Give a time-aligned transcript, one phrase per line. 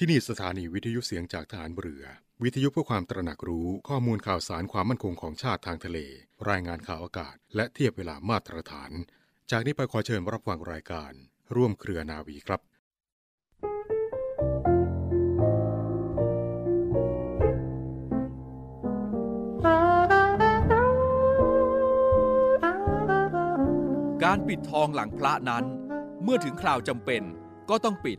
[0.00, 2.04] ที่นี่สถานีวิทยุเสียงจากฐานเรือ
[2.42, 5.98] วิทยุเพื่อความตระหนักรู้ข้อมูลข่าวสารความมั่นคงของชาติทางทะเล
[6.50, 8.90] รายงานข่าวอากาศ และเทียบเวลามาตรฐาน
[9.50, 11.12] จากนี้ไปขอเชิญรับฟังรายการ
[11.54, 12.60] ร่วมเครือนาวีครับ
[24.24, 25.64] การปิดทองหลังพระนั้น
[26.22, 27.22] เมื่อถึงคราวจำเป็น
[27.70, 28.18] ก็ต้องปิด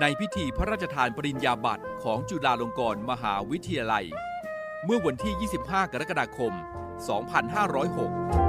[0.00, 4.06] ในพิธีพระราชทานปริญญาบัตรของจุฬาลงกรณ์มหาวิทยาลัย
[4.84, 5.34] เมื่อวันที่
[5.66, 6.52] 25 กรกฎาคม
[7.28, 8.41] 2506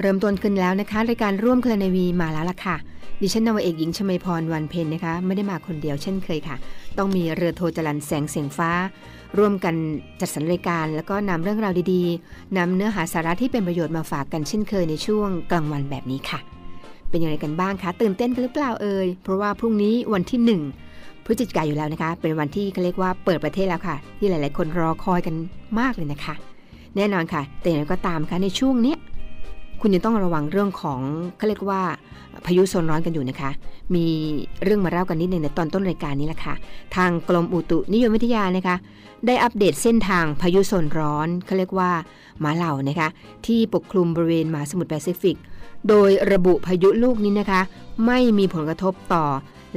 [0.00, 2.76] เริ่มต้นขึ้นแล้วนะคะรายการร่วมเคลนวีมาแล้วล่ะค่ะ
[3.20, 6.56] ดิฉันนวเอกหญิงชมาพรวันเพ็ญนะคะ ไม่ได้มาคนเดียวเช่นเคยค่ะ
[6.98, 8.70] ต้องมีเรือโทจรันแสงเสียงฟ้า
[9.38, 9.74] ร่วมกัน
[10.20, 16.38] จัดสรรรายการ แล้วก็นำเรื่องราวดีๆนำเนื้อหาสาระที่เป็นประโยชน์มาฝากกันเช่นเคยในช่วงกลางวันแบบนี้ค่ะ
[17.08, 20.40] เป็นอย่างไรกันบ้างคะตื่นเต้นกันหรือเปล่าเอ่ยเพราะว่าพรุ่งนี้วันที่
[20.86, 25.34] 1พฤศจิกายนอยู่แล้วนะคะ เป็นวันที่เขาเรียกว่าเปิดประเทศแล้วค่ะ ที่หลาย ๆ คนรอคอยกัน
[25.80, 26.34] มากเลยนะคะ
[26.96, 28.94] แน่นอนค่ะ แต่อย่างไรก็ตามค่ะในช่วงนี้
[29.86, 31.00] คุณยังต้องระวังเรื่องของ
[31.36, 31.82] เขาเรียกว่า
[32.46, 33.50] พายุโซนร้อนกันอยู่นะคะ
[33.94, 34.06] มี
[34.64, 36.54] เรื่องมาเล่ากันนิดนึงในตอนต้นรายการนี้แหละค่ะ
[36.96, 38.76] ทางกรมอุตุนิยมวิทยานะคะ
[39.26, 41.90] ได้อัปเดตเส้นทางพายุโซนร้อนเขาเรียกว่า
[42.40, 43.08] หมาเหล่านะคะ
[43.46, 45.36] ที่ปกคลุมบริเวณมหาสมุทรแปซิฟิก
[45.88, 47.60] โดยระบุพายุลูกนี้นะคะ
[48.06, 49.24] ไม่มีผลกระทบต่อ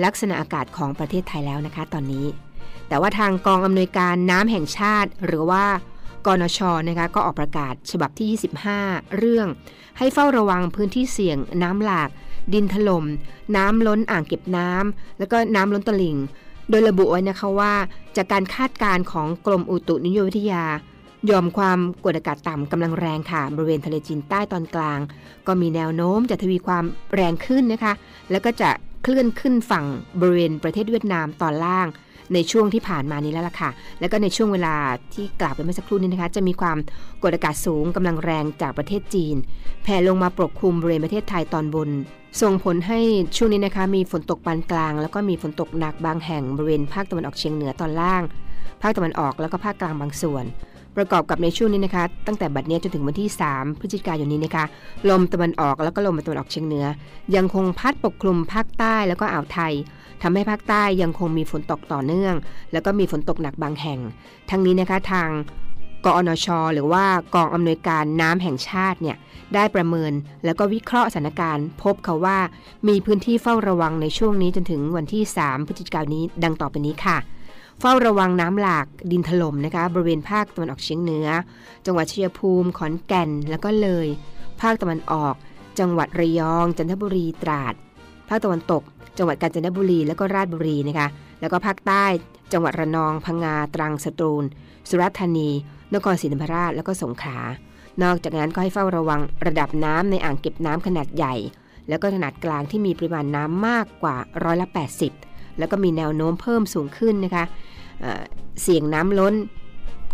[0.04, 2.26] ลักษณะอากาศของประเทศไทยแล้วนะคะ ตอนนี้
[2.88, 5.64] แต่ว่าทางกองอำนวยการน้ำแห่งชาติ หรือว่า
[6.28, 8.28] กนชนะคะก็ออกประกาศฉบับที่
[8.74, 9.48] 25 เรื่อง
[9.98, 12.10] ให้เฝ้าระวังพื้นที่เสี่ยง น้ำหลาก
[12.54, 13.06] ดินถลม่ม
[13.56, 16.18] น้ำล้นอ่างเก็บน้ำแล้วก็น้ำล้นตลิ่ง
[16.70, 17.74] โดยระบุไว้นะคะว่า
[18.16, 20.64] จากการคาดการณ์ของกรมอุตุนิยมวิทยา
[21.30, 25.00] ยอมความกดอากาศต่ำกำลังแรงค่ะ บริเวณทะเลจีนใต้ตอนกลาง
[25.48, 26.84] ก็มีแนวโน้มจะทวีความ
[27.14, 27.94] แรงขึ้นนะคะ
[28.32, 28.70] แล้วก็จะ
[29.04, 29.86] เคลื่อนขึ้นฝั่ง
[30.20, 31.88] บริเวณประเทศเวียดนามตอนล่าง
[32.34, 34.76] ในช่วงที่ผ่านมานี้แล้วล่ะค่ะ แล้วก็ในช่วงเวลา
[35.14, 36.78] ที่กล่าวไปเมื่อสักครู่นี้นะคะ จะมีความ
[37.24, 39.36] กดอากาศสูงกำลังแรงจากประเทศจีน
[39.84, 41.90] แผ่ลงมาปกคลุมบริเวณประเทศไทยตอนบน
[42.42, 43.00] ส่งผลให้
[43.36, 48.24] ช่วงนี้นะคะ มีฝนตกปานกลาง แล้วก็มีฝนตกหนักบางแห่งบริเวณภาคตะวันออกเฉียงเหนือตอนล่าง
[48.82, 50.46] ภาคตะวันออกแล้วก็ภาคกลางบางส่วน
[50.96, 54.66] ประกอบกับในช่วงนี้นะคะ ตั้งแต่บัดนี้จนถึงวันที่ 3 พฤศจิกายนนี้นะคะ
[55.10, 56.86] ลมตะวันออกแล้วก็ลมตะวันออกเฉียงเหนือ
[57.36, 59.74] ยังคงพัดปกคลุมภาคใต้แล้วก็อ่าวไทย
[60.22, 62.36] ทำให้ภาคใต้ยังคงมีฝนตกต่อเนื่อง
[62.72, 64.00] แล้วก็มีฝนตกหนักบางแห่ง
[64.50, 65.30] ทั้งนี้นะคะทาง
[66.06, 67.06] กอนช หรือว่า
[67.36, 69.18] กองอำนวยการน้ำแห่งชาติเนี่ย
[69.56, 70.12] ได้ประเมิน
[70.46, 72.40] แล้วก็วิเคราะห์สถานการณ์ พบเขาว่า
[72.88, 77.18] มีพื้นที่เฝ้าระวังในช่วงนี้จนถึงวันที่ 3 พฤศจิกายนนี้ดังต่อไปนี้ค่ะ
[77.80, 81.28] เฝ้าระวังน้ำหลากดินถล่มนะคะ บริเวณภาคตะวันออกเฉียงเหนือ
[81.86, 84.08] จังหวัดชัยภูมิ ขอนแก่น แล้วก็เลย
[84.62, 85.36] ภาคตะวันออก
[85.80, 87.74] จังหวัดระยอง จันทบุรีตราด
[88.30, 88.84] ภาคตะวันตก
[89.18, 91.08] จังหวัดกาญจนบุรีแล้วก็ราชบุรีนะคะ
[91.42, 92.06] แล้วก็ภาคใต้
[92.54, 94.44] จังหวัดระนองพังงาตรังสตูล
[94.90, 95.50] สุราษฎร์ธานี
[95.94, 97.40] นครศรีธรรมราชแล้วก็สงขลา
[98.04, 101.36] นอกจากนั้นก็ให้เฝ้าระวังระดับน้ำในอ่างเก็บน้ำขนาดใหญ่
[101.90, 104.68] แล้วก็ขนาดกลางที่มีปริมาณน้ำมากกว่าร้อยละ
[105.14, 107.46] 80 แล้วก็มีแนวโน้มเพิ่มสูงขึ้นนะคะ
[108.02, 109.34] เเสี่ยงน้ำล้น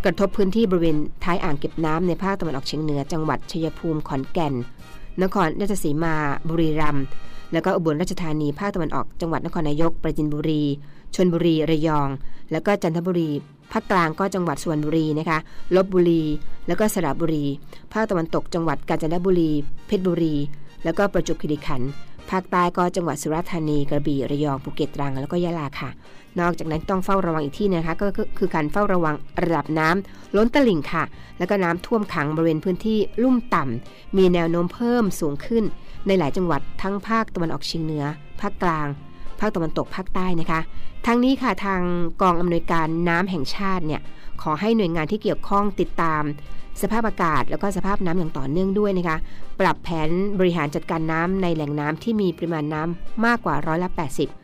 [0.06, 4.54] กระทบพื้นที่บริเวณท้ายอ่างเก็บน้ำในภาคตะวันออกเฉียงเหนือ จังหวัดชัยภูมิขอนแก่น
[5.24, 6.16] นครราชสีมา
[6.50, 7.06] บุรีรัมย์
[7.54, 10.64] แล้วก็อุบลราชธานีภาคตะวันออกจังหวัดนครนายกปราจินบุรี
[11.16, 12.10] ชนบุรีระยอง
[12.52, 13.30] แล้วก็จันทบุรี
[13.72, 15.40] ภาคกลางก็จังหวัดสุวรรณบุรีนะคะ
[15.76, 16.22] ลบบุรี
[16.68, 17.46] แล้วก็สระบุรี
[17.94, 19.52] ภาคตะวันตกจังหวัดกาญจนบุรี
[19.88, 20.36] เพชรบุรี
[20.84, 21.90] แล้วก็ประจวบคีรีขันธ์
[22.30, 25.90] ภาคใต้ก็จังหวัดสุราษฎร์ธานีกระบี่ระยองภูเก็ตตรังแล้วก็ยะลาค่ะ
[26.40, 28.08] นอกจากนั้นต้องเฝ้าระวังอีกที่นะคะก็
[28.38, 31.04] คือการเฝ้าระวังระดับน้ำล้นตลิ่งค่ะ
[31.38, 35.64] แล้วก็น้ำท่วมขังบริเวณพื้นที่ลุ่มต่ำมีแนวโน้มเพิ่มสูงขึ้น
[36.08, 38.06] ในหลายจังหวัดทั้งภาคตะวันออกเฉียงเหนือ
[38.42, 38.88] ภาคกลาง
[39.40, 40.62] ภาคตะวันตกภาคใต้นะคะ
[41.06, 41.82] ทั้งนี้ค่ะทาง
[42.22, 44.02] กองอำนวยการน้ำแห่งชาติเนี่ย
[44.42, 46.24] ขอให้หน่วยงานที่เกี่ยวข้องติดตาม
[46.82, 49.18] สภาพอากาศ แล้วก็สภาพน้ำอย่างต่อเนื่องด้วยนะคะ
[49.60, 50.10] ปรับแผน
[50.40, 54.43] บริหารจัดการน้ำในแหล่งน้ำที่มีปริมาณน้ำมากกว่าร้อยละ80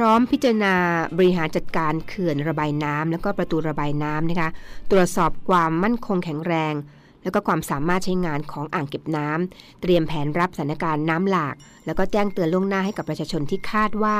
[0.00, 0.74] พร้อมพิจารณา
[1.16, 4.50] บริหารจัดการเขื่อนระบายน้ำแล้วก็ประตูระบายน้ำนะคะ
[4.90, 6.74] ตรวจสอบความมั่นคงแข็งแรง
[7.22, 11.54] แล้วก็ความสามารถใช้งานของอ่างเก็บน้ำเตรียมแผนรับสถานการณ์น้ำหลาก
[11.86, 14.16] แล้วก็แจ้งเตือนล่วงหน้าให้กับประชาชนที่คาดว่า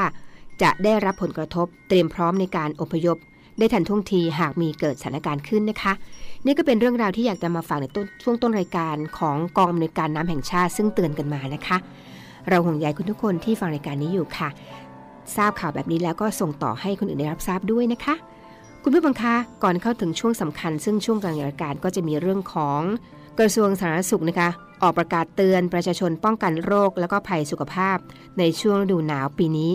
[0.63, 3.17] จะได้รับผลกระทบ เตรียมพร้อมในการอพยพ
[3.59, 5.93] ได้ทันท่วงทีหากมีเกิดสถานการณ์ขึ้นนะคะ
[6.47, 11.77] นี่ก็เป็นเรื่องราวที่อยากจะมาฝากในต้นช่วงต้นรายการของกองอำนวยการน้ำแห่งชาติ ซึ่งเตือนกันมานะคะ
[12.49, 14.49] เราห่วงใยคุณทุกคนที่ฟังรายการนี้อยู่ค่ะ
[15.37, 18.15] ทราบข่าวแบบนี้แล้วก็ส่งต่อให้คนอื่นได้รับทราบด้วยนะคะ
[18.83, 22.81] คุณผู้ฟังคะก่อนเข้าถึงช่วงสำคัญ ซึ่งช่วงกลางรายการก็จะมีเรื่องของ
[23.39, 24.49] กระทรวงสาธารณสุขนะคะ
[24.83, 27.97] ออกประกาศเตือนประชาชนป้องกันโรค แล้วก็ภัยสุขภาพ
[28.39, 29.71] ในช่วงฤดูหนาวปีนี้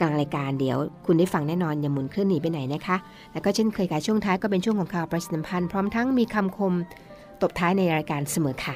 [0.00, 2.96] กลางรายการเดี๋ยว คุณได้ฟังแน่นอนอย่าหมุนเคลื่อนหนีไปไหนนะคะ
[3.32, 6.74] แล้วก็เช่นเคยค่ะช่วงท้ายก็เป็นช่วงของข่าวประชาสัมพันธ์พร้อมทั้งมีคำคม
[7.42, 8.74] ตบท้ายในรายการเสมอค่ะ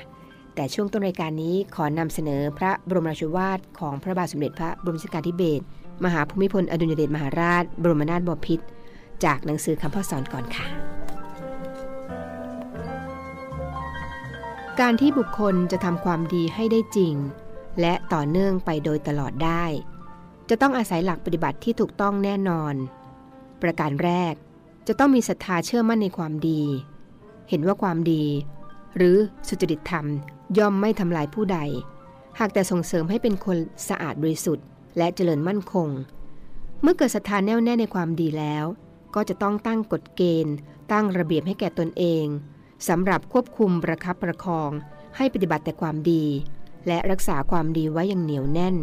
[0.55, 5.65] แต่ช่วงต้นรายการนี้ขอนำเสนอพระบรมราชวาทของพระบาทสมเด็จพระบรมชนกาธิเบศร
[6.05, 8.67] มหาภูมิพลอดุลยเดชมหาราช บรมนาถบพิตร
[9.25, 10.67] จากหนังสือคำพ่อสอนก่อนค่ะ
[14.81, 17.15] การที่บุคคลจะทำความดีให้ได้จริง
[17.81, 19.65] และต่อเนื่องไปโดยตลอดได้
[20.49, 22.75] จะต้องอาศัยหลักปฏิบัติที่ถูกต้องแน่นอน
[23.63, 24.35] ประการแรก
[24.87, 26.63] จะต้องมีศรัทธาเชื่อมั่นในความดี
[27.49, 28.25] เห็นว่าความดี
[28.97, 29.17] หรือ
[29.49, 30.07] สุจริตธรรม
[30.59, 31.59] ย่อมไม่ทำลายผู้ใด
[32.39, 33.59] หากแต่ส่งเสริมให้เป็นคน
[33.89, 34.67] สะอาดบริสุทธิ์
[34.99, 35.89] และเจริญมั่นคง
[36.83, 38.65] เมื่อเกิดศรัทธาแน่วแน่ในความดีแล้ว
[39.15, 40.55] ก็จะต้องตั้งกฎเกณฑ์
[40.93, 42.25] ตั้งระเบียบให้แก่ตนเอง
[42.89, 44.71] สำหรับควบคุมประคับประคอง
[45.17, 46.25] ให้ปฏิบัติแต่ความดี
[46.87, 48.77] และรักษาความดีไว้อย่างเหนียวแน่น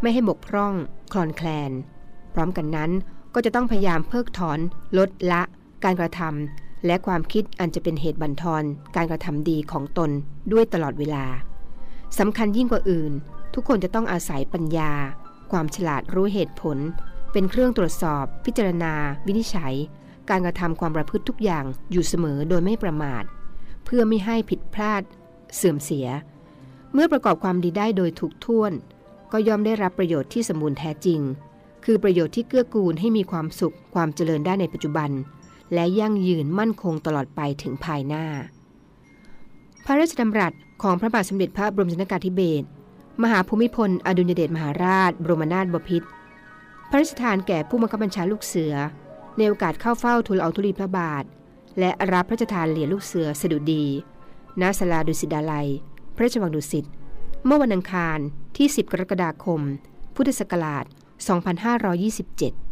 [0.00, 0.72] ไม่ให้บกพร่อง
[1.12, 1.72] คลอนแคลน
[2.34, 2.90] พร้อมกันนั้น
[3.34, 4.58] ก็จะต้องพยายามเพิกถอน
[4.98, 5.42] ลดละ
[5.84, 8.64] การกระทำและความคิดอันจะเป็นเหตุบั่นทอน
[8.96, 10.10] การกระทำดีของตน
[10.52, 11.24] ด้วยตลอดเวลา
[12.18, 13.12] สำคัญยิ่งกว่าอื่น
[13.54, 14.92] ทุกคนจะต้องอาศัยปัญญา
[15.52, 16.78] ความฉลาดรู้เหตุผล
[17.32, 18.92] เป็นเครื่องตรวจสอบ พิจารณา
[19.26, 19.74] วินิจฉัย
[20.30, 23.24] การกระทำความประพฤติทุกอย่างอยู่เสมอโดยไม่ประมาท
[23.84, 25.02] เพื่อไม่ให้ผิดพลาด
[25.56, 26.06] เสื่อมเสีย
[26.92, 28.72] เมื่อประกอบความดีได้โดยถูกท่วน
[29.32, 31.20] ก็ย่อมได้รับประโยชน์ที่สมบูรณ์แท้จริง
[31.84, 35.10] คือประโยชน์ที่เกื้อกูลให้มีความสุขความเจริญได้ในปัจจุบัน
[35.74, 38.24] และยั่งยืนมั่นคงตลอดไปถึงภายหน้า
[39.84, 40.52] พระราชดำรัส
[40.82, 42.66] ของพระบาทสมเด็จพระบรมชนกาธิเบศร
[43.22, 46.08] มหาภูมิพล อดุญเดชมหาราช บรมนาถบพิตร
[46.90, 48.74] พระราชทานแก่ผู้บังคับบัญชาลูกเสือ
[49.36, 51.24] ในโอกาสเข้าเฝ้าทูลเอาธุลีพระบาท
[51.78, 53.84] และรับพระราชทานเหรียญลูกเสือสดุดี
[54.60, 55.68] ณสลาดุสิตดาลัย
[56.14, 56.84] พระราชวังดุสิต
[57.44, 58.18] เมื่อวันอังคาร
[58.56, 59.60] ที่ 10 กรกฎาคม
[60.14, 60.84] พุทธศักราช
[62.06, 62.65] 2527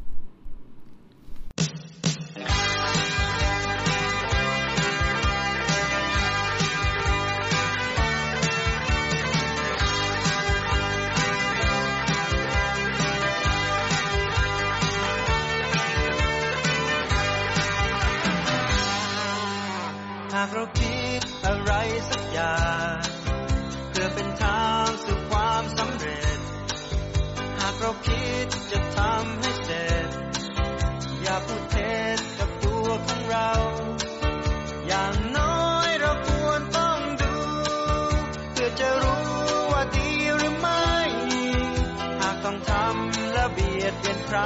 [44.36, 44.38] ร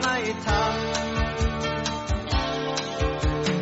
[0.00, 0.16] ไม่
[0.46, 0.80] ทำ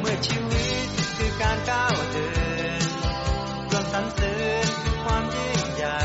[0.00, 2.28] เมื่อชีวิตคือการก้าวเดิ
[2.80, 2.82] น
[3.70, 6.00] รวมสันเสริญคือความยิ่งใหญ่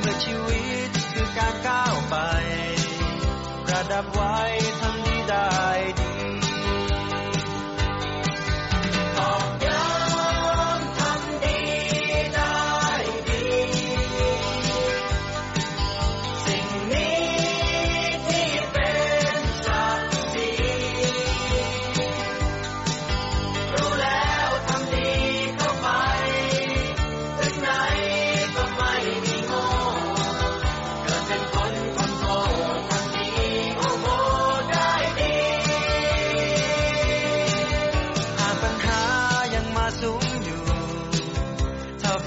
[0.00, 2.16] เมื่อชีวิตคือการก้าวไป
[3.64, 4.38] ประดับไว้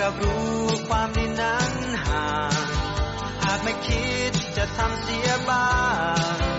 [0.08, 0.58] เท่ากับรู้
[0.90, 1.72] ความดีนั้น
[2.06, 2.30] ห่า
[2.64, 2.66] ง
[3.44, 5.68] หากไม่คิดจะทำเสียบ้า
[6.34, 6.57] ง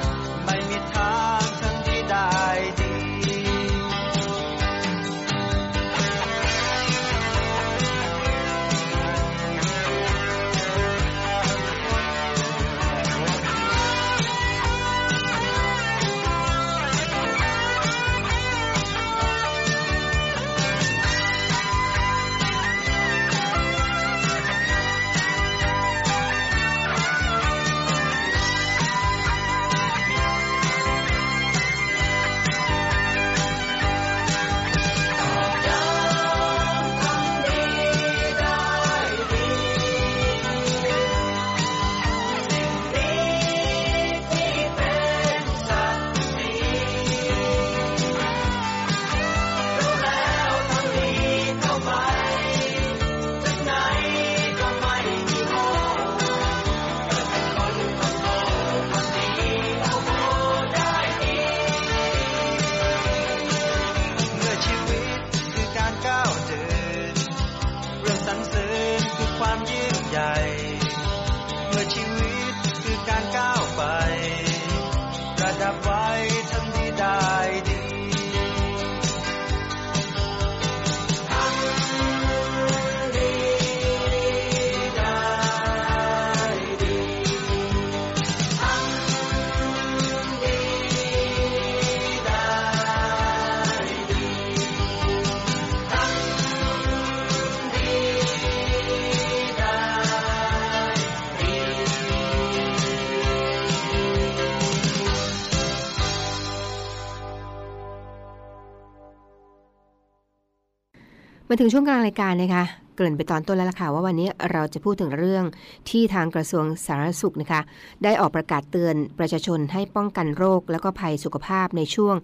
[111.50, 112.64] มาถึงช่วงกลางรายการนะคะ
[112.94, 115.44] เกริ่นไปตอนต้นแล้วล่ะค่ะว่าวันนี้เราจะพูดถึงเรื่อง
[115.88, 117.60] ที่ทางกระทรวงสาธารณสุขนะคะ
[118.04, 122.16] ได้ออกประกาศเตือนประชาชนให้ป้องกันโรค แล้วก็ภัยสุขภาพในช่วง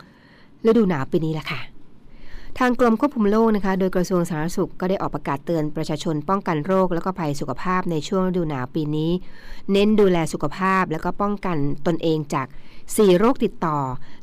[0.66, 1.61] ฤดูหนาวปีนี้แหละค่ะ
[2.59, 9.11] ทางกรมควบคุมโรคนะคะ โดยกระทรวงสาธารณสุขก็ได้ออกประกาศเตือนประชาชนป้องกันโรค แล้วก็ภัยสุขภาพในช่วงฤดูหนาวปีนี้
[9.73, 12.47] เน้นดูแลสุขภาพ แล้วก็ป้องกันตนเองจาก
[12.85, 13.78] 4โรคติดต่อ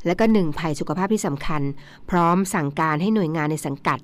[0.06, 1.62] และก็1ภัยสุขภาพที่สำคัญ
[2.10, 3.98] พร้อมสั่งการให้หน่วยงานในสังกัด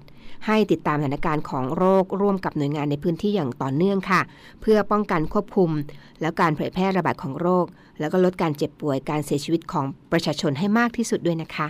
[0.47, 4.21] ให้ติดตามสถานการณ์ของโรคร่วมกับหน่วยงานในพื้นที่อย่างต่อเนื่องค่ะ
[4.61, 5.71] เพื่อป้องกันควบคุม
[6.21, 7.67] แล้วการเผยแพร่ระบาดของโรค
[8.01, 11.67] แล้วก็ลดการเจ็บป่วยการเสียชีวิตของประชาชนให้มากที่สุดด้วยนะคะ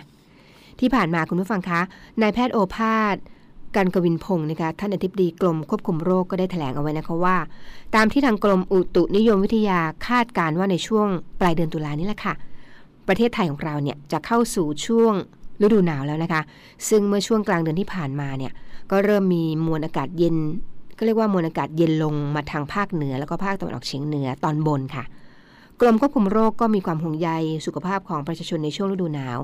[0.80, 1.80] ที่ผ่านมาคุณผู้ฟังคะ
[2.20, 3.16] นายแพทย์โอภาส
[3.76, 7.36] กันกวินพงศ์นะคะท่านอธิบดีกรมควบคุมโรคก็ได้แถลงเอาไว้นะคะว่า
[7.94, 11.08] ตามที่ทางกรมอุตุนิยมวิทยาคาดการณ์ว่าในช่วง
[11.40, 12.34] ปลายเดือนตุลานี่แหละค่ะ
[13.08, 15.14] ประเทศไทยของเราเนี่ยจะเข้าสู่ช่วง
[15.62, 16.42] ฤดูหนาวแล้วนะคะ
[16.88, 18.52] ซึ่งเมื่อช่วงกลางเดือนที่ผ่านมาเนี่ย
[18.90, 20.36] ก็เริ่มมีมวลอากาศเย็น
[20.98, 25.04] ก็เรียกว่ามวลอากาศเย็นลงมาทางภาคเหนือ แล้วก็ภาคตะวันออกเฉียงเหนือตอนบนค่ะ
[25.80, 27.30] กรมควบคุมโรคก็มีความห่วงใย
[27.66, 29.38] สุขภาพของประชาชนในช่วงฤดูหนาว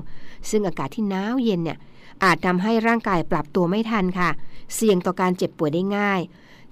[0.49, 1.77] ซึ่งอากาศที่หนาวเย็นเนี่ย
[2.23, 4.29] อาจทำให้ร่างกายปรับตัวไม่ทันค่ะ
[4.75, 6.19] เสี่ยงต่อการเจ็บป่วยได้ง่าย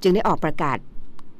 [0.01, 0.77] จึงได้ออกประกาศ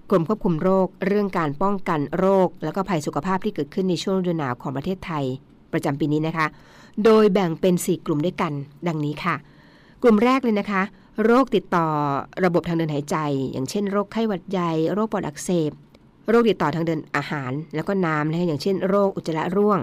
[0.10, 5.24] กรมควบคุมโรค เรื่องการป้องกันโรค แล้วก็ภัยสุขภาพที่เกิดขึ้นในช่วงฤดูหนาวของประเทศไทย
[5.74, 6.48] ประจำปีนี้นะคะ
[7.06, 8.54] โดยแบ่งเป็น 4 กลุ่มด้วยกัน
[8.88, 9.36] ดังนี้ค่ะ
[10.04, 10.82] กลุ่มแรกเลยนะคะ
[11.26, 11.88] โรคติดต่อ
[12.46, 13.18] ระบบทางเดินหายใจ
[13.54, 15.72] อย่างเช่นโรคไข้หวัดใหญ่โรคปอดอักเสบ
[16.30, 19.80] โรคติดต่อทางเดินอาหาร แล้วก็น้ำนะคะอย่างเช่นโรคอุจจาระร่วง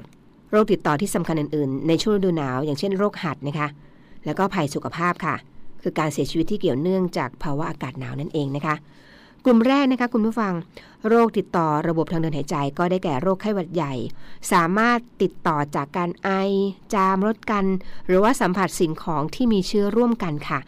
[0.50, 3.68] โรคติดต่อที่สำคัญอื่นๆ ในช่วงฤดูหนาว อย่างเช่นโรคหัดนะคะ
[4.24, 5.34] แล้วก็ภัยสุขภาพค่ะ
[5.82, 8.74] คือการเสียชีวิตที่เกี่ยวเนื่องจากภาวะอากาศหนาวนั่นเองนะคะ
[9.44, 10.52] กลุ่มแรกนะคะคุณผู้ฟัง
[11.08, 13.94] โรคติดต่อระบบทางเดินหายใจ ก็ได้แก่โรคไข้หวัดใหญ่
[14.52, 16.30] สามารถติดต่อจากการไอ
[16.94, 17.64] จามรดกัน
[18.06, 20.58] หรือว่าสัมผัสสิ่งของที่มีเชื้อร่วมกันค่ะ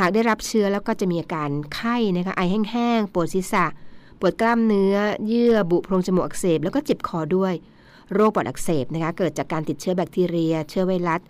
[0.00, 3.66] หากได้รับเชื้อแล้วก็จะมีอาการไข้นะคะไอแห้งๆปวดศีรษะ
[4.20, 4.96] ปวดกล้ามเนื้อ
[5.26, 7.54] เยื่อบุโพรงจมูกอักเสบแล้วก็เจ็บคอด้วย
[8.14, 11.20] โรคปอดอักเสบนะคะเกิดจากการติดเชื้อแบคทีเรีย เชื้อไวรัส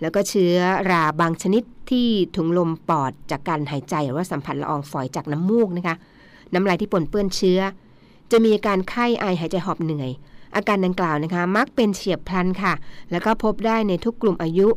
[0.00, 0.56] แล้วก็เชื้อ
[0.90, 5.96] ราบางชนิดที่ถุงลมปอดจากการหายใจหรือว่าสัมผัสละอองฝอยจากน้ำมูกนะคะ
[6.54, 7.60] น้ำลายที่ปนเปื้อนเชื้อ
[8.30, 10.10] จะมีอาการไข้ไอหายใจหอบเหนื่อย
[10.56, 12.72] อาการดังกล่าวนะคะ มักเป็นเฉียบพลันค่ะ
[13.10, 14.68] แล้วก็พบได้ในทุกกลุ่มอายุ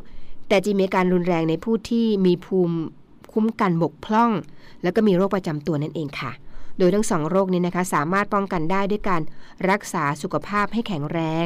[0.47, 2.77] แต่จะมีอาการรุนแรงในผู้ที่มีภูมิ
[3.31, 4.31] คุ้มกันบกพร่อง
[4.83, 6.31] แล้วก็มีโรคประจำตัวนั่นเองค่ะ
[6.77, 9.21] โดยทั้งสองโรคนี้นะคะ สามารถป้องกันได้ด้วยการ
[9.69, 11.45] รักษาสุขภาพให้แข็งแรง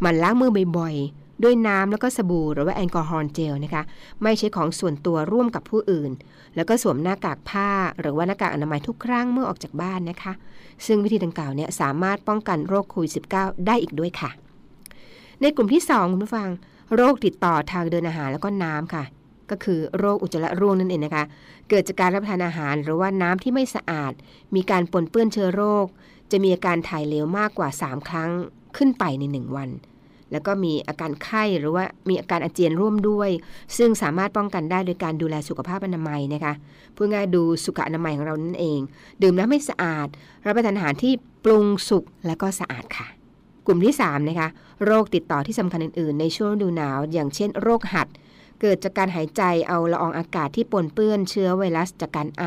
[0.00, 3.82] หมั่นล้างมือบ่อยๆ ด้วยน้ำแล้วก็สบู่หรือว่าแอลกอฮอล์เจลนะคะ
[4.22, 6.10] ไม่ใช้ของส่วนตัวร่วมกับผู้อื่น
[6.56, 10.32] แล้วก็สวมหน้ากากผ้า หรือว่าหน้ากากอนามัยทุกครั้งเมื่อออกจากบ้านนะคะ
[10.86, 14.30] ซึ่งวิธีดังกล่าวเนี่ยสามารถป้องกันโรคโควิด -19 ได้อีกด้วยค่ะ
[15.40, 16.48] ในกลุ่มที่ 2 คุณผู้ฟัง
[16.96, 19.04] โรคติดต่อทางเดินอาหารแล้วก็น้ำค่ะ
[19.50, 21.24] ก็คือโรคอุจจาระร่วงนั่นเองนะคะ
[21.68, 24.12] เกิดจากการรับประทานอาหารหรือว่าน้ำที่ไม่สะอาด
[24.54, 25.86] มีการปนเปื้อนเชื้อโรค
[26.30, 28.30] จะมีอาการถ่ายเหลวมากกว่า 3 ครั้ง
[28.76, 29.70] ขึ้นไปใน 1 วัน
[30.32, 33.30] แล้วก็มีอาการไข้หรือว่ามีอาการอาเจียนร่วมด้วย
[33.76, 36.52] ซึ่งสามารถป้องกันได้โดยการดูแลสุขภาพอนามัยนะคะ
[36.96, 38.80] พูดง่ายดูสุขอนามัยของเรานั่นเอง
[39.22, 40.08] ดื่มน้ำให้สะอาด
[40.46, 41.12] รับประทานอาหารที่
[41.44, 43.08] ปรุงสุกและก็สะอาดค่ะ
[43.66, 44.48] กลุ่มที่3นะคะ
[44.86, 48.08] โรคติดต่อที่สำคัญอื่นๆ ในช่วงฤดูหนาว อย่างเช่น โรคหัด
[48.60, 52.44] เกิดจากการหายใจเอาละอองอากาศที่ปนเปื้อนเชื้อไวรัส จากการไอ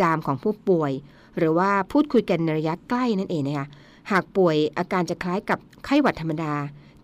[0.00, 0.92] จามของผู้ป่วย
[1.38, 3.68] หรือว่าพูดคุยกันในระยะใกล้นั่นเองนะคะ
[4.10, 6.52] หากป่วยอาการจะคล้ายกับไข้หวัดธรรมดา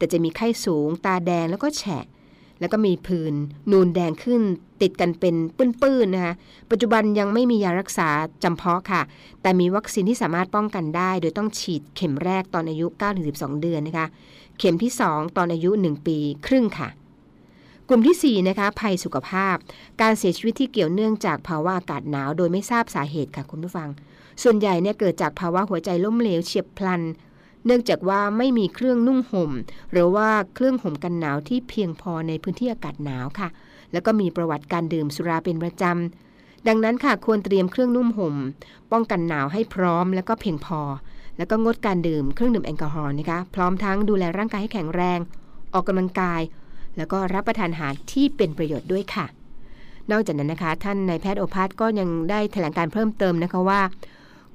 [0.00, 2.04] แต่จะมีไข้สูง ตาแดงแล้วก็แฉะ
[2.60, 3.34] แล้วก็มีผื่น
[3.70, 4.42] นูนแดงขึ้น
[4.82, 5.34] ติดกันเป็น
[5.82, 6.34] ปื้นๆนะคะ
[6.70, 8.08] ปัจจุบันยังไม่มียารักษา
[8.42, 9.02] จำเพาะค่ะ
[9.42, 12.86] แต่มีวัคซีนที่สามารถป้องกันได้ โดยต้องฉีดเข็มแรกตอนอายุ
[13.24, 14.06] 9-12 เดือนนะคะ
[14.58, 16.88] เข็มที่ 2 ตอนอายุ 1 ปีครึ่งค่ะ
[17.88, 19.56] กลุ่มที่ 4 นะคะ ภัยสุขภาพ
[20.00, 23.88] การเสียชีวิตที่เกี่ยวเนื่องจากภาวะอากาศหนาว โดยไม่ทราบสาเหตุค่ะคุณผู้ฟัง
[24.42, 27.02] ส่วนใหญ่เนี่ยเกิดจากภาวะหัวใจล้มเหลวเฉียบพลัน
[27.66, 29.50] เนื่องจากว่าไม่มีเครื่องนุ่งห่ม
[29.92, 33.48] หรือว่าเครื่องห่มกันหนาวที่เพียงพอในพื้นที่อากาศหนาวค่ะ
[33.92, 38.34] แล้วก็มีประวัติการดื่มสุราเป็นประจำ ดังนั้นค่ะควรเตรียมเครื่องนุ่มห่ม
[38.92, 40.80] ป้องกันหนาวให้พร้อมแล้วก็เพียงพอ
[41.38, 45.18] แล้วก็งดการดื่มเครื่องดื่มแอลกอฮอล์นะคะ พร้อมทั้งดูแลร่างกายให้แข็งแรง
[45.72, 46.40] ออกกำลังกาย
[46.96, 49.26] แล้วก็รับประทานอาหารที่เป็นประโยชน์ด้วยค่ะ
[50.10, 53.80] นอกจากนั้นนะคะ ท่านนายแพทย์โอภาสก็ยังได้แถลงการเพิ่มเติมนะคะว่า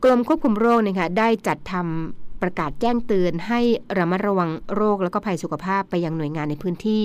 [0.04, 3.60] กรมควบคุมโรคนะคะได้จัดทำ ประกาศแจ้งเตือนให้
[3.98, 7.04] ระมัดระวังโรคแล้วก็ภัยสุขภาพไปยังหน่วยงานในพื้นที่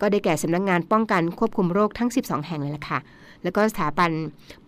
[0.00, 2.98] ก็ได้แก่สำนักงานป้องกันควบคุมโรคทั้ง 12 แห่งเลยล่ะค่ะ
[3.42, 4.10] แล้วก็สถาบัน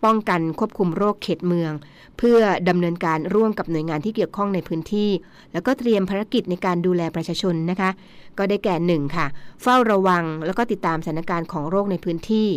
[0.03, 1.71] ป้องกันควบคุมโรคเขตเมือง
[2.17, 5.09] เพื่อดำเนินการร่วมกับหน่วยงานที่เกี่ยวข้องในพื้นที่
[5.53, 7.89] แล้วก็เตรียมภารกิจในการดูแลประชาชนนะคะ
[8.37, 9.25] ก็ได้แก่หนึ่งค่ะ
[9.61, 12.49] เฝ้าระวังแล้วก็ติดตามสถานการณ์ของโรคในพื้นที่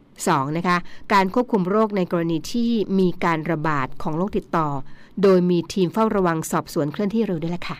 [0.00, 0.56] 2.
[0.56, 0.76] นะคะ
[1.12, 4.68] การควบคุมโรคในกรณีที่มีการระบาดของโรคติดต่อ
[5.22, 7.78] โดยมีทีมเฝ้าระวังสอบสวนเคลื่อนที่เร็วด้วยล่ะค่ะ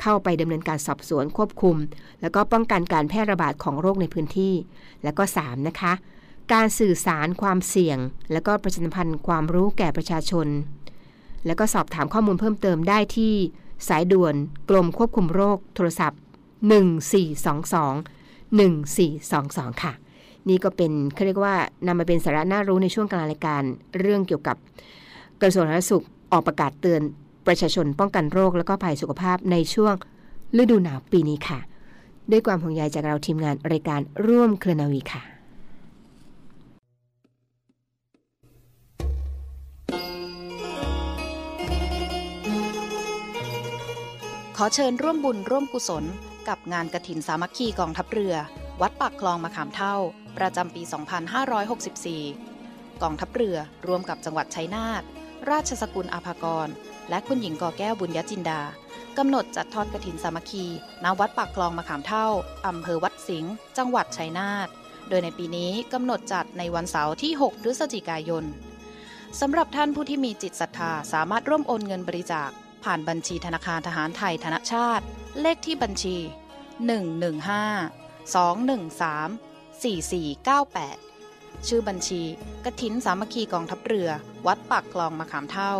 [0.00, 1.76] เข้าไปดำเนินการสอบสวนควบคุม
[2.20, 4.54] แล้วก็ป้องกันการแพร่ระบาดของโรคในพื้นที่
[5.04, 5.68] แล้วก็ 3.
[5.68, 5.92] นะคะ
[6.52, 7.98] การสื่อสารความเสี่ยง
[8.32, 10.48] แล้วก็ประชาพันธ์ความรู้แก่ประชาชน
[11.46, 13.32] แล้วก็สอบถามข้อมูลเพิ่มเติมได้ที่
[13.88, 14.34] สายด่วน
[14.70, 16.20] กรมควบคุมโรคโทรศัพท์
[18.60, 19.92] 1422 1422 ค่ะ
[20.48, 21.54] นี่ก็เป็นเขาเรียกว่า
[21.86, 23.62] นำมาเป็นสาระน่ารู้ในช่วงกลางรายการ
[23.98, 24.56] เรื่องเกี่ยวกับ
[25.42, 27.02] กระทรวงสาธารณสุข ออกประกาศเตือน
[27.46, 29.94] ประชาชนป้องกันโรค และก็ภัยสุขภาพในช่วง
[30.62, 31.58] ฤดูหนาวปีนี้ค่ะ
[32.30, 35.22] ด้วยความห่วงใยจากเราทีมงานรายการร่วมเครือนาวีค่ะ
[44.56, 46.04] ขอเชิญร่วมบุญร่วมกุศล
[46.48, 48.34] กับงานกระถินสามัคคีกองทัพเรือ
[48.80, 49.96] วัดปากคลองมะขามเท่า
[50.38, 50.82] ประจำปี
[52.12, 55.02] 2564 กองทัพเรือร่วมกับจังหวัดชัยนาท
[55.50, 56.68] ราชสกุลอาภากร
[57.10, 58.60] และคุณหญิงกอแก้วบุญยจินดา
[59.18, 60.64] กำหนดจัดทอดกระถินสามัคคี
[61.04, 62.26] ณวัดปากคลองมะขามเท่า
[62.66, 64.68] อำเภอวัดสิงห์จังหวัดชัยนาท
[65.08, 68.44] โดยในปีนี้กำหนดจัดในวันเสาร์ที่ 6 พฤศจิกายน
[69.40, 72.50] สำหรับท่านผู้ที่มีจิตศรัทธาสามารถร่วมโอนเงินบริจาค
[72.84, 75.04] ผ่านบัญชีธนาคารทหารไทยธนชาติ
[75.40, 76.24] เลขที่บัญชี 115
[78.34, 81.11] 213 4498
[81.68, 82.22] ชื่อบัญชี
[82.64, 84.10] กฐินสามัคคีกองทัพเรือ
[84.46, 85.74] วัดปากคลองมะขามเท่า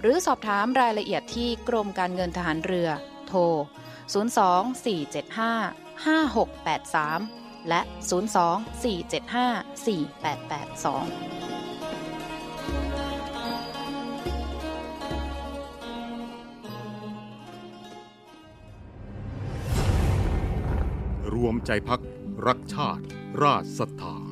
[0.00, 2.88] หรือสอบถามรายละเอียดที่กรมการเงินทหารเรือ
[3.26, 3.40] โทร
[4.12, 7.80] 02 475 5683 และ
[8.30, 11.52] 02 475 4882
[21.34, 22.00] รวมใจพัก
[22.46, 23.04] รักชาติ
[23.42, 24.31] ราชศรัทธา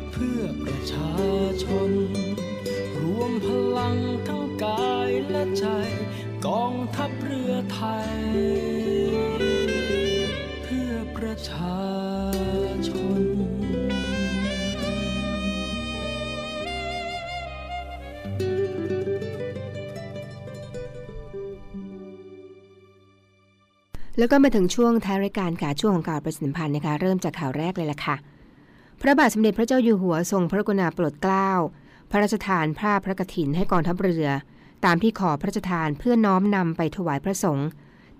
[0.21, 1.11] พื่อประชา
[1.63, 1.91] ชน
[3.01, 5.65] รวมพลังทั้งกายและใจ
[6.45, 8.13] กองทัพเรือไทย
[10.63, 11.79] เพื่อประชา
[12.87, 13.21] ชน
[24.17, 28.17] แล้วก็มาถึงช่วงท้ายรายการค่ะช่วงของข่าวประชาสัมพันธ์นะคะเริ่มจากข่าวแรกเลยล่ะค่ะ
[29.03, 31.51] พระบาทสมเด็จพระเจ้าอยู่หัวทรงพระกรุณาโปรดเกล้า
[32.09, 34.27] พระราชทานผ้าพระกฐินให้กองทัพเรือ
[34.85, 37.67] ตามที่ขอพระราชทานเพื่อน้อมนำไปถวายพระสงฆ์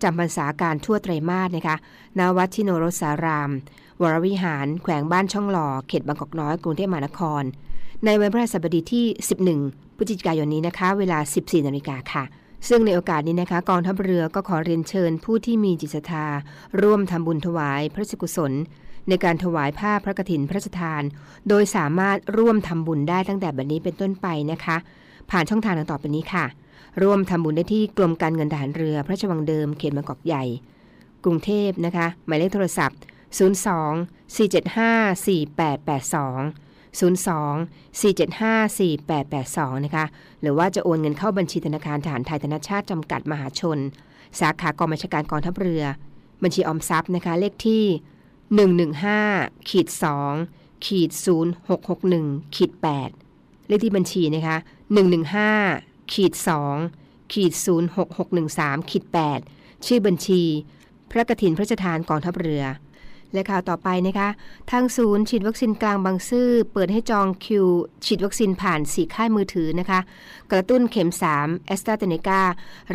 [0.03, 1.75] จำพรรษาการทั่วไตรมาสนะคะ
[2.19, 3.51] ณวัดชิโนรสาราม
[4.01, 7.43] วรวิหาร แขวงบ้านช่องหล่อ เขตบางกอกน้อย กรุงเทพมหานคร
[8.05, 9.05] ในวันพฤหัสบดีที่
[9.51, 12.23] 11 พฤศจิกายนนี้นะคะ เวลา 14นาฬิกาค่ะ
[12.67, 16.25] ซึ่งในโอกาสนี้นะคะ กองทัพเรือก็ขอเรียนเชิญผู้ที่มีจิตศรัทธา
[16.81, 18.53] ร่วมทำบุญถวายพระราชกุศล
[19.09, 21.03] ในการถวายผ้าพระกฐินพระราชทาน
[21.49, 24.77] โดยสามารถร่วมทำบุญได้ตั้งแต่บัดนี้เป็นต้นไปนะคะ
[25.31, 26.45] ผ่านช่องทางดังต่อไปนี้ค่ะ
[27.03, 30.43] ร่วมทำบุญได้ที่กรมการเงินทหารเรือพระราชวังเดิมเขตบางกอกใหญ่
[31.23, 32.97] กรุงเทพนะคะ หมายเลขโทรศัพท์
[33.37, 40.05] 02 475 4882 02 475 4882 นะคะ
[40.41, 43.77] หรือว่าจะโอนเงินเข้าบัญชีธนาคารทหารไทยธนชาติจำกัดมหาชน
[44.39, 45.83] สาขากองบัญชาการกองทัพเรือ
[46.43, 47.83] บัญชีออมทรัพย์นะคะ เลขที่
[48.57, 49.87] 115ขีด
[50.35, 51.09] 2ขีด
[51.83, 52.71] 0661ขีด
[53.19, 54.57] 8เลขที่บัญชีนะคะ
[55.35, 56.33] 115ขีด
[56.83, 57.53] 2ขีด
[58.21, 59.03] 06613ขีด
[59.45, 60.41] 8ชื่อบัญชี
[61.11, 62.63] พระกฐินพระราชทานกองทัพเรือ
[63.33, 64.29] และข่าวต่อไปนะคะ
[64.71, 67.65] ทางศูนย์ฉีดวัคซีนกลางบางซื่อเปิดให้จองคิว
[68.05, 69.99] ฉีดวัคซีนผ่าน4ค่ายมือถือนะคะ
[70.51, 72.41] กระตุ้นเข็ม3แอสตราเซเนกา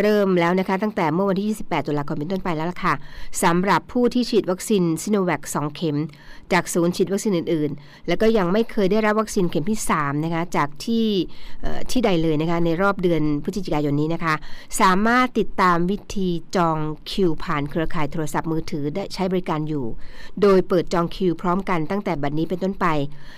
[0.01, 2.94] เริ่มแล้วนะคะ ตั้งแต่เมื่อวันที่ 28 ตุลาคมเป็นต้นไปแล้วล่ะค่ะ
[3.42, 5.96] สำหรับผู้ที่ฉีดวัคซีนซิโนแวค2เข็ม
[6.53, 11.07] จากศูนย์ฉีดวัคซีนอื่นๆ แล้วก็ยังไม่เคยได้รับวัคซีนเข็มที่3นะคะจากที่
[11.90, 14.35] ที่ใดเลยนะคะในรอบเดือนพฤศจิกายนนี้นะคะ
[14.81, 16.79] สามารถติดตามวิธีจอง
[17.11, 19.85] คิวผ่านเครือข่ายโทรศัพท์มือถือได้ใช้บริการอยู่
[20.43, 22.87] โดยเปิดจองคิวพร้อมกันตั้งแต่บัดนี้เป็นต้นไป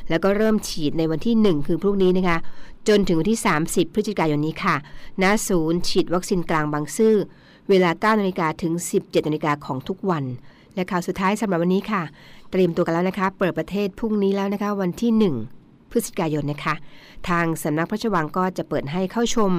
[0.08, 2.38] แล้วก็เริ่มฉีดในวันที่ 1 คือพรุ่งนี้นะคะ
[2.88, 4.76] จนถึงวันที่ 30 พฤศจิกายนนี้ค่ะ
[5.22, 7.14] ณ ศูนย์ฉีดวัคซีนกลางบางซื่อ
[7.68, 10.24] เวลา9นาฬิกาถึง 17นาฬิกาของทุกวัน
[10.74, 12.02] และข่าวสุดท้ายสำหรับวันนี้ค่ะ
[12.50, 16.74] เตรียมตัวกันแล้วนะคะ เปิดประเทศพรุ่งนี้แล้วนะคะ วันที่ 1 พฤศจิกายนนะคะ
[17.28, 19.52] ทางสำนักพระราชวังก็จะเปิดให้เข้าชม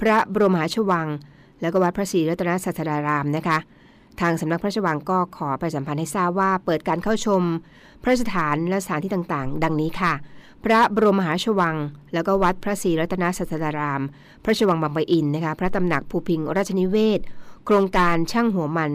[0.00, 1.08] พระบรมหาราชวัง
[1.60, 3.58] แล้วก็วัดพระศรีรัตนศาสดารามนะคะ
[4.20, 7.42] ทางสำนักพระราชวังก็ขอประชาสัมพันธ์ให้ทราบว่าเปิดการเข้าชม
[8.02, 10.12] พระสถานและสถานที่ต่างๆ ดังนี้ค่ะ
[10.64, 11.76] พระบรมมหาชวัง
[12.14, 14.02] แล้วก็วัดพระศรีรัตนศาสดาราม
[14.42, 17.20] พระราชวังบางปะอินนะคะพระตำหนักภูพิงราชนิเวศ
[17.66, 18.92] โครงการช่างหัวมัน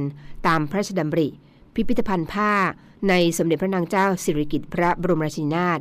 [0.48, 1.28] ตามพระราชดำริ
[1.74, 2.52] พิพิธภัณฑ์ผ้า
[3.10, 5.80] ในสมเด็จพระนางเจ้าสิริกิติ์พระบรมราชินีนาถ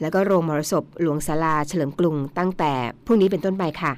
[0.00, 2.72] แล้วก็โรงมรสพหลวงศาลาเฉลิมกรุงตั้งแต่
[3.04, 3.92] พรุ่งนี้เป็นต้นไปค่ะ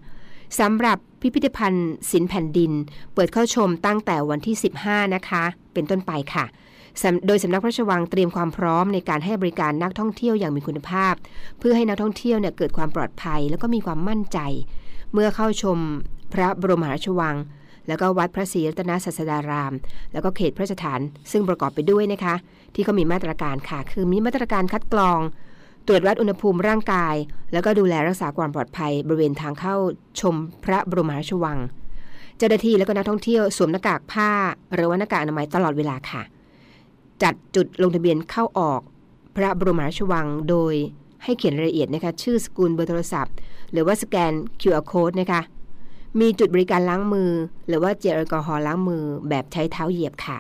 [0.61, 2.73] สำหรับ พิพิธภัณฑ์ศิลป์แผ่นดิน
[3.15, 6.45] เปิดเข้าชมตั้งแต่วันที่ 15 นะคะ เป็นต้นไปค่ะ
[7.27, 11.15] โดยสำนักพระราชวังเตรียมความพร้อมในการให้บริการนักท่องเที่ยวอย่างมีคุณภาพ
[11.59, 14.39] เพื่อให้นักท่องเที่ยวเนี่ยเกิดความปลอดภัย แล้วก็มีความมั่นใจ
[15.13, 15.79] เมื่อเข้าชม
[16.33, 17.37] พระบรมราชวัง
[17.89, 19.73] แล้วก็วัดพระศรีรัตนศาสดาราม
[20.13, 21.01] แล้วก็เขตพระราชฐาน
[21.33, 22.35] ซึ่งประกอบไปด้วยนะคะ
[22.75, 25.21] ที่เขามีมาตรการค่ะ คือมีมาตรการคัดกรอง
[25.87, 27.15] ตรวจวัดอุณหภูมิร่างกาย
[27.53, 29.77] แล้วก็ดูแลรักษาความปลอดภัย บริเวณทางเข้า
[30.21, 31.59] ชมพระบรมราชวัง
[32.37, 34.31] เจ้าหน้าที่และก็นักท่องเที่ยวสวมหน้ากากผ้า
[34.75, 36.23] หรือว่าหน้ากากอนามัยตลอดเวลาค่ะ
[37.23, 38.81] จัดจุดลงทะเบียนเข้าออก
[39.37, 40.75] พระบรมราชวังโดย
[41.25, 43.35] ให้เขียนรายละเอียดนะคะชื่อสกุลเบอร์โทรศัพท์
[43.73, 45.41] หรือว่าสแกน QR code นะคะ
[46.21, 47.31] มีจุดบริการล้างมือ
[47.69, 50.39] หรือว่าเจลแอลกอฮอล์ล้างมือแบบใช้เท้าเหยียบค่ะ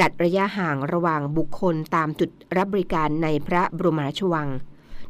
[0.00, 4.48] จัดระยะห่างระหว่างบุคคลตามจุดรับบริการในพระบรมราชวัง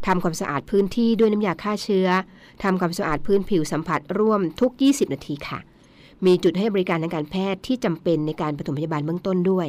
[0.07, 2.09] ทำความสะอาดพื้นที่ด้วยน้ำยาฆ่าเชื้อ
[2.62, 5.59] ทำความสะอาดพื้นผิวสัมผัสร่วมทุก 20 นาทีค่ะ
[6.27, 9.68] มีจุดให้บริการทางการแพทย์ที่จำเป็นในการปฐมพยาบาลเบื้องต้นด้วย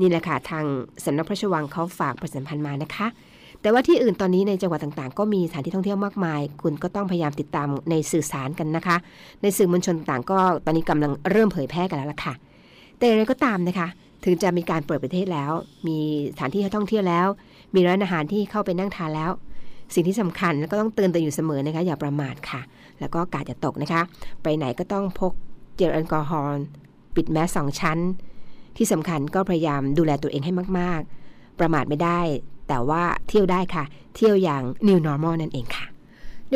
[0.00, 0.64] นี่แหละค่ะทาง
[1.04, 3.06] สำนักพระราชวังเขาฝากประชาสัมพันธ์มานะคะ
[3.60, 8.96] แต่ว่าที่อื่นตอนนี้ในจังหวัดต่างๆ ก็มีสถานที่ท่องเที่ยวมากมาย คุณก็ต้องพยายามติดตามในสื่อสารกันนะคะ
[9.42, 12.34] ในสื่อมวลชนต่างๆก็ตอนนี้กำลังเริ่มเผยแพร่กันแล้วล่ะค่ะ
[12.98, 13.88] แต่อย่างไรก็ตามนะคะ
[14.24, 15.52] ถึงจะมีการเปิดประเทศแล้ว
[15.88, 15.98] มี
[16.34, 17.26] สถานที่ท่องเที่ยวแล้ว
[17.74, 19.30] มีร้านอาหารที่เข้าไปนั่งทานแล้ว
[19.94, 22.60] สิ่งที่สำคัญแล้วก็ต้องเตือนตัวอยู่เสมอนะคะ อย่าประมาทค่ะ
[23.00, 24.02] แล้วก็กาดอย่าตกนะคะ
[24.42, 25.32] ไปไหนก็ต้องพก
[25.76, 26.62] เจลแอลกอฮอล์
[27.14, 27.98] ปิดแมสสองชั้น
[28.76, 32.20] ที่สำคัญก็พยายามดูแลตัวเองให้มาก ๆ ประมาทไม่ได้
[32.68, 33.84] แต่ว่าเที่ยวได้ค่ะ
[34.16, 35.84] เที่ยวอย่าง new normal นั่นเองค่ะ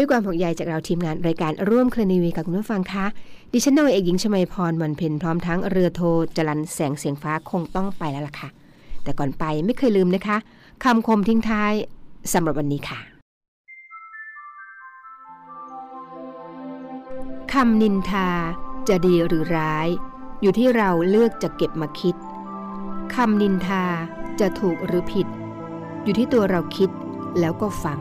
[0.01, 3.07] ด้วยความห่วงใยจากเราทีมงานรายการร่วมเคลนีวีกับคุณผู้ฟังคะ
[3.53, 6.03] ดิฉันนาวเอกหญิงชมาพรวันเพ็ญพร้อมทั้งเรือโท
[6.37, 8.49] จรันแสงเสียงฟ้าคงต้องไปแล้วล่ะค่ะ
[9.03, 10.37] แต่ก่อนไปไม่เคยลืมนะคะ
[10.85, 11.73] คำคมทิ้งท้าย
[12.33, 12.99] สำหรับวันนี้ค่ะ
[17.53, 18.29] คำนินทา
[18.89, 19.89] จะดีหรือร้าย
[20.43, 22.15] อยู่ที่เราเลือกจะเก็บมาคิด
[23.15, 23.85] คำนินทา
[24.41, 25.27] จะถูกหรือผิด
[26.05, 26.91] อยู่ที่ตัวเราคิด
[27.41, 28.01] แล้วก็ฟัง